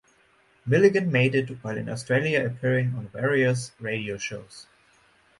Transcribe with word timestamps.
Milligan 0.65 1.11
made 1.11 1.35
it 1.35 1.47
while 1.63 1.77
in 1.77 1.87
Australia 1.87 2.43
appearing 2.43 2.95
on 2.95 3.09
various 3.09 3.71
radio 3.79 4.17
shows. 4.17 4.65